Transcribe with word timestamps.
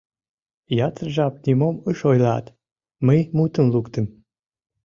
Ятыр 0.87 1.07
жап 1.15 1.33
нимом 1.45 1.75
ыш 1.91 1.99
ойлат, 2.11 2.45
мый 3.05 3.19
мутым 3.37 3.65
луктым: 3.73 4.05